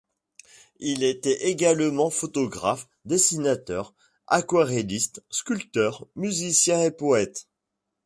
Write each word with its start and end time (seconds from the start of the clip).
Il 0.79 1.03
était 1.03 1.47
également 1.49 2.09
photographe, 2.09 2.87
dessinateur, 3.05 3.93
aquarelliste, 4.25 5.23
sculpteur, 5.29 6.07
musicien 6.15 6.81
et 6.83 6.89
poète. 6.89 7.47